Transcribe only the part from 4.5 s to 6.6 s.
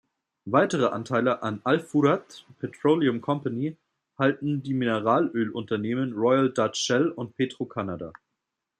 die Mineralölunternehmen Royal